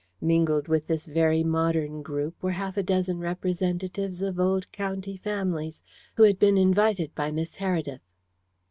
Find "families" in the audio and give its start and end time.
5.17-5.83